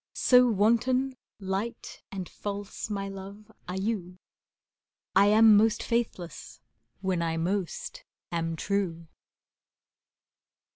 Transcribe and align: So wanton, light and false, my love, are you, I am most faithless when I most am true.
So 0.15 0.47
wanton, 0.49 1.15
light 1.39 2.01
and 2.11 2.27
false, 2.27 2.89
my 2.89 3.07
love, 3.07 3.51
are 3.67 3.77
you, 3.79 4.17
I 5.15 5.27
am 5.27 5.55
most 5.55 5.83
faithless 5.83 6.59
when 7.01 7.21
I 7.21 7.37
most 7.37 8.03
am 8.31 8.55
true. 8.55 9.05